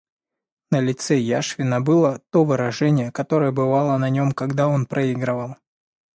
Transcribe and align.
На 0.71 0.79
лице 0.81 1.19
Яшвина 1.19 1.79
было 1.79 2.23
то 2.31 2.43
выражение, 2.43 3.11
которое 3.11 3.51
бывало 3.51 3.99
на 3.99 4.09
нем, 4.09 4.31
когда 4.31 4.67
он 4.67 4.87
проигрывал. 4.87 5.57